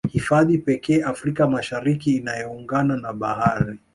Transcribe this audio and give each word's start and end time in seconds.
Hifadhi 0.09 0.57
pekee 0.57 1.03
Afrika 1.03 1.47
Mashariki 1.47 2.11
inayoungana 2.15 2.97
na 2.97 3.13
Bahari 3.13 3.79